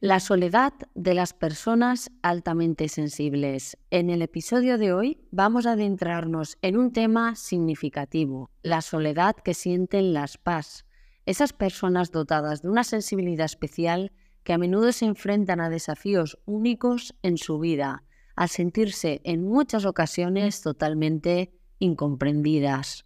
La 0.00 0.20
soledad 0.20 0.74
de 0.94 1.14
las 1.14 1.32
personas 1.32 2.10
altamente 2.20 2.90
sensibles. 2.90 3.78
En 3.90 4.10
el 4.10 4.20
episodio 4.20 4.76
de 4.76 4.92
hoy 4.92 5.26
vamos 5.30 5.64
a 5.64 5.72
adentrarnos 5.72 6.58
en 6.60 6.76
un 6.76 6.92
tema 6.92 7.34
significativo, 7.34 8.50
la 8.62 8.82
soledad 8.82 9.34
que 9.36 9.54
sienten 9.54 10.12
las 10.12 10.36
PAS, 10.36 10.84
esas 11.24 11.54
personas 11.54 12.10
dotadas 12.10 12.60
de 12.60 12.68
una 12.68 12.84
sensibilidad 12.84 13.46
especial 13.46 14.12
que 14.44 14.52
a 14.52 14.58
menudo 14.58 14.92
se 14.92 15.06
enfrentan 15.06 15.62
a 15.62 15.70
desafíos 15.70 16.38
únicos 16.44 17.14
en 17.22 17.38
su 17.38 17.58
vida, 17.58 18.04
al 18.34 18.50
sentirse 18.50 19.22
en 19.24 19.44
muchas 19.44 19.86
ocasiones 19.86 20.60
totalmente 20.60 21.54
incomprendidas. 21.78 23.05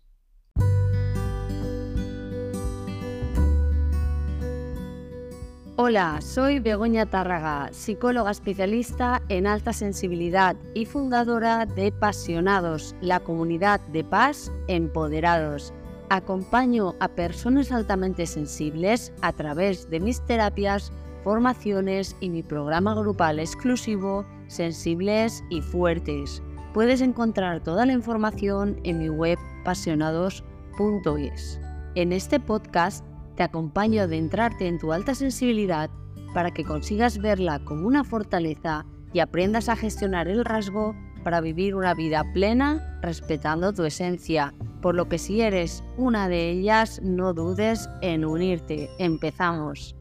Hola, 5.82 6.20
soy 6.20 6.58
Begoña 6.58 7.06
Tárraga, 7.06 7.70
psicóloga 7.72 8.30
especialista 8.30 9.22
en 9.30 9.46
alta 9.46 9.72
sensibilidad 9.72 10.54
y 10.74 10.84
fundadora 10.84 11.64
de 11.64 11.90
Pasionados, 11.90 12.94
la 13.00 13.20
comunidad 13.20 13.80
de 13.86 14.04
paz 14.04 14.52
empoderados. 14.68 15.72
Acompaño 16.10 16.96
a 17.00 17.08
personas 17.08 17.72
altamente 17.72 18.26
sensibles 18.26 19.10
a 19.22 19.32
través 19.32 19.88
de 19.88 20.00
mis 20.00 20.20
terapias, 20.26 20.92
formaciones 21.24 22.14
y 22.20 22.28
mi 22.28 22.42
programa 22.42 22.94
grupal 22.94 23.38
exclusivo 23.38 24.26
Sensibles 24.48 25.42
y 25.48 25.62
Fuertes. 25.62 26.42
Puedes 26.74 27.00
encontrar 27.00 27.62
toda 27.62 27.86
la 27.86 27.94
información 27.94 28.78
en 28.84 28.98
mi 28.98 29.08
web 29.08 29.38
pasionados.es. 29.64 31.58
En 31.94 32.12
este 32.12 32.38
podcast 32.38 33.02
te 33.40 33.44
acompaño 33.44 34.02
a 34.02 34.04
adentrarte 34.04 34.66
en 34.66 34.78
tu 34.78 34.92
alta 34.92 35.14
sensibilidad 35.14 35.88
para 36.34 36.50
que 36.50 36.62
consigas 36.62 37.16
verla 37.16 37.58
como 37.64 37.86
una 37.86 38.04
fortaleza 38.04 38.84
y 39.14 39.20
aprendas 39.20 39.70
a 39.70 39.76
gestionar 39.76 40.28
el 40.28 40.44
rasgo 40.44 40.94
para 41.24 41.40
vivir 41.40 41.74
una 41.74 41.94
vida 41.94 42.22
plena 42.34 42.98
respetando 43.00 43.72
tu 43.72 43.84
esencia. 43.84 44.52
Por 44.82 44.94
lo 44.94 45.08
que 45.08 45.16
si 45.16 45.40
eres 45.40 45.82
una 45.96 46.28
de 46.28 46.50
ellas, 46.50 47.00
no 47.02 47.32
dudes 47.32 47.88
en 48.02 48.26
unirte. 48.26 48.90
Empezamos. 48.98 49.96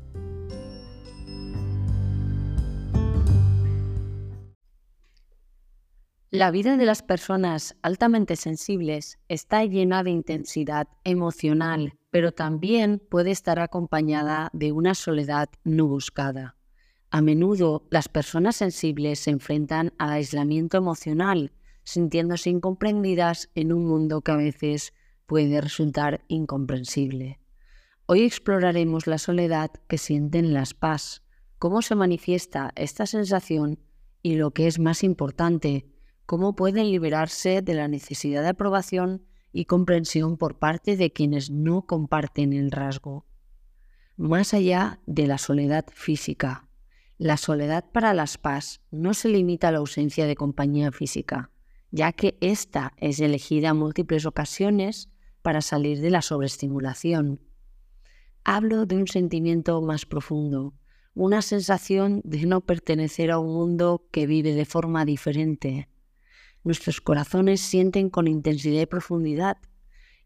La 6.32 6.52
vida 6.52 6.78
de 6.78 6.86
las 6.86 7.02
personas 7.02 7.76
altamente 7.82 8.36
sensibles 8.36 9.18
está 9.30 9.66
llena 9.66 10.04
de 10.04 10.12
intensidad 10.12 10.88
emocional, 11.04 11.98
pero 12.12 12.32
también 12.32 13.02
puede 13.10 13.32
estar 13.32 13.58
acompañada 13.58 14.52
de 14.54 14.72
una 14.72 14.94
soledad 14.94 15.50
no 15.64 15.88
buscada. 15.88 16.56
A 17.10 17.22
menudo 17.22 17.88
las 17.90 18.10
personas 18.10 18.58
sensibles 18.58 19.18
se 19.18 19.32
enfrentan 19.32 19.92
al 19.98 20.12
aislamiento 20.12 20.78
emocional, 20.78 21.52
sintiéndose 21.84 22.52
incomprendidas 22.52 23.50
en 23.56 23.74
un 23.74 23.88
mundo 23.88 24.22
que 24.22 24.32
a 24.32 24.36
veces 24.36 24.94
puede 25.26 25.60
resultar 25.60 26.26
incomprensible. 26.28 27.40
Hoy 28.06 28.22
exploraremos 28.22 29.08
la 29.08 29.18
soledad 29.18 29.72
que 29.88 29.98
sienten 29.98 30.54
las 30.54 30.76
PAS, 30.76 31.24
cómo 31.58 31.82
se 31.82 31.96
manifiesta 31.96 32.72
esta 32.76 33.08
sensación 33.08 33.80
y 34.22 34.36
lo 34.36 34.52
que 34.52 34.68
es 34.68 34.78
más 34.78 35.04
importante, 35.04 35.88
cómo 36.30 36.56
pueden 36.56 36.92
liberarse 36.92 37.64
de 37.64 37.74
la 37.74 37.88
necesidad 37.88 38.44
de 38.44 38.50
aprobación 38.50 39.26
y 39.52 39.66
comprensión 39.66 40.38
por 40.38 40.60
parte 40.60 40.96
de 40.96 41.12
quienes 41.12 41.50
no 41.50 41.88
comparten 41.88 42.54
el 42.54 42.70
rasgo. 42.70 43.26
Más 44.16 44.54
allá 44.54 45.00
de 45.08 45.26
la 45.26 45.40
soledad 45.40 45.86
física, 45.92 46.70
la 47.18 47.36
soledad 47.36 47.84
para 47.92 48.14
las 48.14 48.38
PAS 48.38 48.80
no 48.92 49.16
se 49.16 49.30
limita 49.30 49.70
a 49.70 49.72
la 49.72 49.80
ausencia 49.80 50.28
de 50.28 50.36
compañía 50.36 50.92
física, 50.92 51.50
ya 51.90 52.12
que 52.12 52.38
ésta 52.42 52.94
es 52.98 53.20
elegida 53.20 53.70
en 53.70 53.78
múltiples 53.78 54.28
ocasiones 54.28 55.10
para 55.42 55.62
salir 55.62 56.00
de 56.00 56.12
la 56.12 56.22
sobreestimulación. 56.22 57.42
Hablo 58.44 58.86
de 58.86 58.98
un 58.98 59.08
sentimiento 59.08 59.82
más 59.82 60.06
profundo, 60.06 60.76
una 61.16 61.42
sensación 61.42 62.22
de 62.24 62.46
no 62.46 62.62
pertenecer 62.62 63.32
a 63.32 63.40
un 63.40 63.52
mundo 63.52 64.06
que 64.12 64.28
vive 64.28 64.54
de 64.54 64.66
forma 64.66 65.06
diferente, 65.06 65.89
nuestros 66.64 67.02
corazones 67.02 67.62
sienten 67.62 68.10
con 68.10 68.28
intensidad 68.28 68.82
y 68.82 68.86
profundidad 68.86 69.58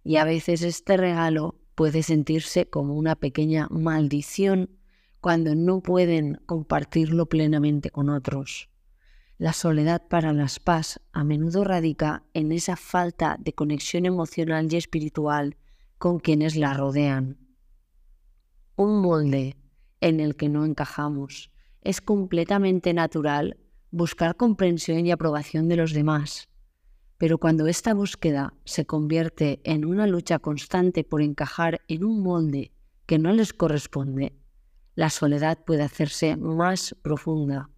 y 0.03 0.17
a 0.17 0.25
veces 0.25 0.61
este 0.61 0.97
regalo 0.97 1.59
puede 1.75 2.03
sentirse 2.03 2.69
como 2.69 2.95
una 2.95 3.15
pequeña 3.15 3.67
maldición 3.69 4.69
cuando 5.21 5.55
no 5.55 5.81
pueden 5.81 6.41
compartirlo 6.45 7.27
plenamente 7.27 7.89
con 7.89 8.09
otros. 8.09 8.69
La 9.37 9.53
soledad 9.53 10.07
para 10.07 10.33
las 10.33 10.59
paz 10.59 11.01
a 11.11 11.23
menudo 11.23 11.63
radica 11.63 12.23
en 12.33 12.51
esa 12.51 12.75
falta 12.75 13.37
de 13.39 13.53
conexión 13.53 14.05
emocional 14.05 14.67
y 14.71 14.77
espiritual 14.77 15.57
con 15.97 16.19
quienes 16.19 16.55
la 16.55 16.73
rodean. 16.73 17.37
Un 18.75 19.01
molde 19.01 19.55
en 20.01 20.19
el 20.19 20.35
que 20.35 20.49
no 20.49 20.65
encajamos 20.65 21.51
es 21.81 22.01
completamente 22.01 22.93
natural 22.93 23.57
buscar 23.93 24.35
comprensión 24.35 25.05
y 25.05 25.11
aprobación 25.11 25.69
de 25.69 25.75
los 25.75 25.93
demás. 25.93 26.49
Pero 27.19 27.37
cuando 27.37 27.67
esta 27.67 27.93
búsqueda 27.93 28.55
se 28.65 28.87
convierte 28.87 29.61
en 29.63 29.85
una 29.85 30.07
lucha 30.07 30.39
constante 30.39 31.03
por 31.03 31.21
encajar 31.21 31.79
en 31.87 32.03
un 32.03 32.23
molde 32.23 32.71
que 33.05 33.19
no 33.19 33.31
les 33.31 33.53
corresponde, 33.53 34.33
la 34.95 35.11
soledad 35.11 35.63
puede 35.63 35.83
hacerse 35.83 36.35
más 36.37 36.95
profunda. 37.03 37.69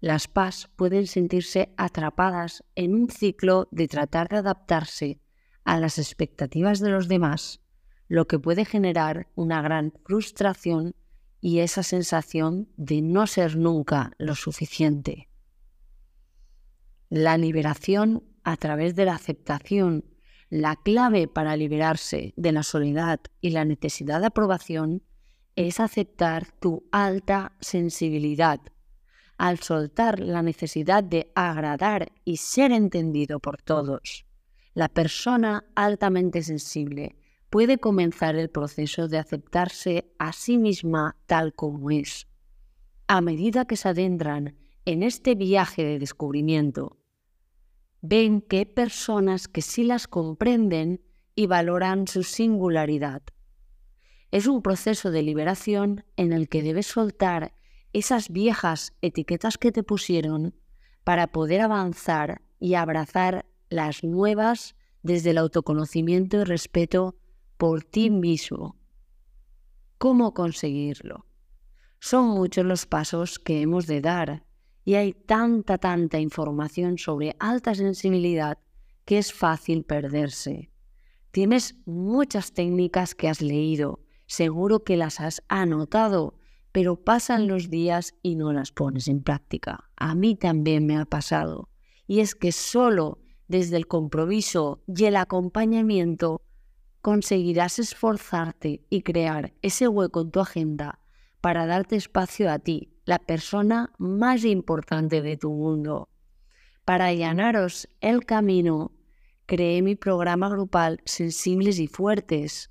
Las 0.00 0.26
paz 0.26 0.70
pueden 0.74 1.06
sentirse 1.06 1.72
atrapadas 1.76 2.64
en 2.74 2.94
un 2.94 3.08
ciclo 3.08 3.68
de 3.70 3.86
tratar 3.86 4.28
de 4.28 4.38
adaptarse 4.38 5.20
a 5.62 5.78
las 5.78 5.98
expectativas 5.98 6.80
de 6.80 6.90
los 6.90 7.06
demás, 7.06 7.60
lo 8.08 8.26
que 8.26 8.40
puede 8.40 8.64
generar 8.64 9.28
una 9.36 9.62
gran 9.62 9.92
frustración 10.04 10.96
y 11.40 11.60
esa 11.60 11.82
sensación 11.82 12.68
de 12.76 13.02
no 13.02 13.26
ser 13.26 13.56
nunca 13.56 14.12
lo 14.18 14.34
suficiente. 14.34 15.28
La 17.08 17.38
liberación 17.38 18.24
a 18.44 18.56
través 18.56 18.94
de 18.96 19.04
la 19.04 19.14
aceptación, 19.14 20.04
la 20.50 20.76
clave 20.76 21.28
para 21.28 21.56
liberarse 21.56 22.32
de 22.36 22.52
la 22.52 22.62
soledad 22.62 23.20
y 23.40 23.50
la 23.50 23.64
necesidad 23.64 24.20
de 24.20 24.26
aprobación 24.26 25.02
es 25.54 25.80
aceptar 25.80 26.50
tu 26.60 26.88
alta 26.92 27.52
sensibilidad. 27.60 28.60
Al 29.36 29.60
soltar 29.60 30.18
la 30.18 30.42
necesidad 30.42 31.04
de 31.04 31.30
agradar 31.34 32.12
y 32.24 32.38
ser 32.38 32.72
entendido 32.72 33.38
por 33.38 33.62
todos, 33.62 34.24
la 34.74 34.88
persona 34.88 35.64
altamente 35.74 36.42
sensible 36.42 37.17
puede 37.50 37.78
comenzar 37.78 38.36
el 38.36 38.50
proceso 38.50 39.08
de 39.08 39.18
aceptarse 39.18 40.12
a 40.18 40.32
sí 40.32 40.58
misma 40.58 41.16
tal 41.26 41.54
como 41.54 41.90
es. 41.90 42.26
A 43.06 43.20
medida 43.20 43.64
que 43.64 43.76
se 43.76 43.88
adentran 43.88 44.56
en 44.84 45.02
este 45.02 45.34
viaje 45.34 45.84
de 45.84 45.98
descubrimiento, 45.98 46.98
ven 48.00 48.40
que 48.42 48.58
hay 48.58 48.64
personas 48.66 49.48
que 49.48 49.62
sí 49.62 49.84
las 49.84 50.06
comprenden 50.06 51.00
y 51.34 51.46
valoran 51.46 52.06
su 52.06 52.22
singularidad. 52.22 53.22
Es 54.30 54.46
un 54.46 54.62
proceso 54.62 55.10
de 55.10 55.22
liberación 55.22 56.04
en 56.16 56.32
el 56.32 56.48
que 56.48 56.62
debes 56.62 56.86
soltar 56.86 57.54
esas 57.92 58.28
viejas 58.28 58.92
etiquetas 59.00 59.56
que 59.56 59.72
te 59.72 59.82
pusieron 59.82 60.54
para 61.04 61.28
poder 61.28 61.62
avanzar 61.62 62.42
y 62.60 62.74
abrazar 62.74 63.46
las 63.70 64.04
nuevas 64.04 64.76
desde 65.02 65.30
el 65.30 65.38
autoconocimiento 65.38 66.40
y 66.40 66.44
respeto 66.44 67.16
por 67.58 67.82
ti 67.82 68.08
mismo. 68.08 68.76
¿Cómo 69.98 70.32
conseguirlo? 70.32 71.26
Son 71.98 72.28
muchos 72.28 72.64
los 72.64 72.86
pasos 72.86 73.40
que 73.40 73.60
hemos 73.60 73.86
de 73.88 74.00
dar 74.00 74.44
y 74.84 74.94
hay 74.94 75.12
tanta, 75.12 75.76
tanta 75.76 76.20
información 76.20 76.96
sobre 76.96 77.34
alta 77.40 77.74
sensibilidad 77.74 78.58
que 79.04 79.18
es 79.18 79.32
fácil 79.32 79.84
perderse. 79.84 80.70
Tienes 81.32 81.74
muchas 81.84 82.52
técnicas 82.52 83.16
que 83.16 83.28
has 83.28 83.42
leído, 83.42 84.04
seguro 84.26 84.84
que 84.84 84.96
las 84.96 85.20
has 85.20 85.42
anotado, 85.48 86.38
pero 86.70 87.02
pasan 87.02 87.48
los 87.48 87.70
días 87.70 88.14
y 88.22 88.36
no 88.36 88.52
las 88.52 88.70
pones 88.70 89.08
en 89.08 89.22
práctica. 89.22 89.90
A 89.96 90.14
mí 90.14 90.36
también 90.36 90.86
me 90.86 90.96
ha 90.96 91.06
pasado. 91.06 91.70
Y 92.06 92.20
es 92.20 92.36
que 92.36 92.52
solo 92.52 93.18
desde 93.48 93.76
el 93.76 93.88
compromiso 93.88 94.84
y 94.86 95.06
el 95.06 95.16
acompañamiento 95.16 96.42
conseguirás 97.00 97.78
esforzarte 97.78 98.82
y 98.90 99.02
crear 99.02 99.52
ese 99.62 99.88
hueco 99.88 100.22
en 100.22 100.30
tu 100.30 100.40
agenda 100.40 101.00
para 101.40 101.66
darte 101.66 101.96
espacio 101.96 102.50
a 102.50 102.58
ti, 102.58 102.92
la 103.04 103.18
persona 103.18 103.92
más 103.98 104.44
importante 104.44 105.22
de 105.22 105.36
tu 105.36 105.50
mundo. 105.50 106.08
Para 106.84 107.06
allanaros 107.06 107.88
el 108.00 108.24
camino, 108.24 108.92
creé 109.46 109.82
mi 109.82 109.94
programa 109.94 110.48
grupal 110.48 111.00
Sensibles 111.04 111.78
y 111.78 111.86
Fuertes, 111.86 112.70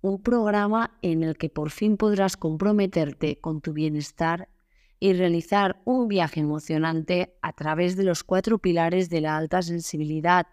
un 0.00 0.22
programa 0.22 0.98
en 1.02 1.22
el 1.22 1.36
que 1.36 1.48
por 1.48 1.70
fin 1.70 1.96
podrás 1.96 2.36
comprometerte 2.36 3.40
con 3.40 3.60
tu 3.60 3.72
bienestar 3.72 4.48
y 5.00 5.12
realizar 5.12 5.82
un 5.84 6.08
viaje 6.08 6.40
emocionante 6.40 7.36
a 7.42 7.52
través 7.52 7.96
de 7.96 8.04
los 8.04 8.24
cuatro 8.24 8.58
pilares 8.58 9.10
de 9.10 9.20
la 9.20 9.36
alta 9.36 9.62
sensibilidad. 9.62 10.46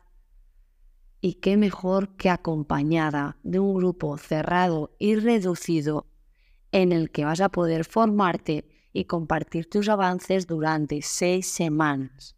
Y 1.26 1.36
qué 1.36 1.56
mejor 1.56 2.18
que 2.18 2.30
acompañada 2.30 3.38
de 3.44 3.58
un 3.58 3.76
grupo 3.76 4.18
cerrado 4.18 4.94
y 5.00 5.16
reducido 5.16 6.06
en 6.74 6.92
el 6.92 7.12
que 7.12 7.24
vas 7.24 7.40
a 7.40 7.48
poder 7.48 7.86
formarte 7.86 8.68
y 8.92 9.06
compartir 9.06 9.70
tus 9.70 9.88
avances 9.88 10.48
durante 10.48 11.02
seis 11.02 11.48
semanas. 11.48 12.36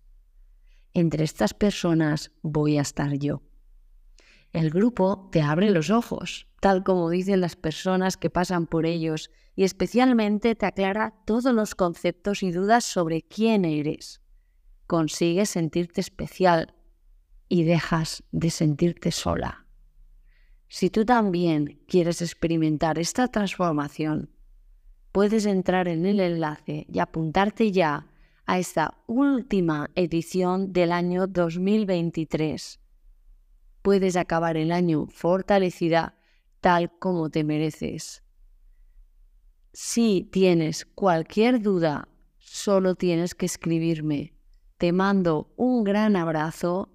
Entre 0.94 1.24
estas 1.24 1.56
personas 1.56 2.32
voy 2.44 2.78
a 2.78 2.82
estar 2.82 3.12
yo. 3.18 3.42
El 4.54 4.70
grupo 4.70 5.30
te 5.32 5.42
abre 5.42 5.72
los 5.72 5.90
ojos, 5.90 6.48
tal 6.62 6.84
como 6.84 7.10
dicen 7.10 7.42
las 7.42 7.56
personas 7.56 8.18
que 8.18 8.30
pasan 8.30 8.68
por 8.68 8.86
ellos, 8.86 9.32
y 9.56 9.64
especialmente 9.64 10.54
te 10.54 10.68
aclara 10.68 11.16
todos 11.26 11.52
los 11.56 11.74
conceptos 11.74 12.44
y 12.44 12.52
dudas 12.52 12.84
sobre 12.84 13.24
quién 13.24 13.66
eres. 13.66 14.22
Consigues 14.86 15.50
sentirte 15.50 16.02
especial 16.02 16.75
y 17.48 17.64
dejas 17.64 18.24
de 18.32 18.50
sentirte 18.50 19.12
sola. 19.12 19.66
Si 20.68 20.90
tú 20.90 21.06
también 21.06 21.80
quieres 21.88 22.22
experimentar 22.22 23.00
esta 23.00 23.28
transformación, 23.28 24.30
puedes 25.12 25.46
entrar 25.46 25.88
en 25.88 26.06
el 26.06 26.20
enlace 26.20 26.86
y 26.92 27.00
apuntarte 27.00 27.72
ya 27.72 28.08
a 28.46 28.60
esta 28.60 28.98
última 29.08 29.90
edición 29.96 30.74
del 30.74 30.92
año 30.92 31.28
2023. 31.28 32.80
Puedes 33.82 34.16
acabar 34.16 34.58
el 34.58 34.72
año 34.72 35.08
fortalecida 35.08 36.18
tal 36.62 36.92
como 36.98 37.30
te 37.30 37.44
mereces. 37.44 38.24
Si 39.72 40.28
tienes 40.32 40.86
cualquier 40.86 41.62
duda, 41.62 42.08
solo 42.38 42.96
tienes 42.96 43.36
que 43.36 43.46
escribirme. 43.46 44.34
Te 44.78 44.92
mando 44.92 45.54
un 45.58 45.84
gran 45.84 46.16
abrazo 46.16 46.95